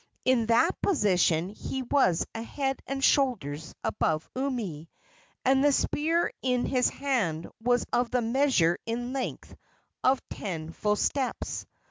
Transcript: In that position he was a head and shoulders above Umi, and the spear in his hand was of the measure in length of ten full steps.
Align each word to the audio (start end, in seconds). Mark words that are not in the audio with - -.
In 0.25 0.47
that 0.47 0.81
position 0.81 1.49
he 1.49 1.83
was 1.83 2.25
a 2.33 2.41
head 2.41 2.79
and 2.87 3.03
shoulders 3.03 3.75
above 3.83 4.27
Umi, 4.35 4.89
and 5.45 5.63
the 5.63 5.71
spear 5.71 6.31
in 6.41 6.65
his 6.65 6.89
hand 6.89 7.47
was 7.61 7.85
of 7.93 8.09
the 8.09 8.23
measure 8.23 8.79
in 8.87 9.13
length 9.13 9.55
of 10.03 10.19
ten 10.27 10.71
full 10.71 10.95
steps. 10.95 11.67